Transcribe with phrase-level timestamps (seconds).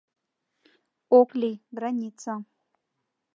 [1.19, 2.33] Ок лий: граница!